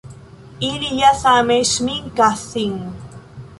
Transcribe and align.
Ili 0.67 0.89
ja 1.01 1.11
same 1.19 1.59
ŝminkas 1.73 2.43
sin! 2.55 2.75